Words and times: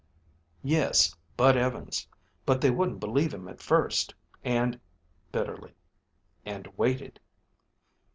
"Yes, 0.63 1.15
Bud 1.37 1.55
Evans; 1.55 2.07
but 2.43 2.59
they 2.59 2.71
wouldn't 2.71 2.99
believe 2.99 3.35
him 3.35 3.47
at 3.47 3.61
first, 3.61 4.15
and" 4.43 4.79
bitterly 5.31 5.75
"and 6.43 6.65
waited." 6.75 7.19